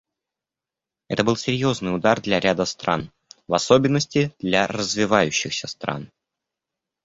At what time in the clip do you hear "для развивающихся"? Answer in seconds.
4.39-5.67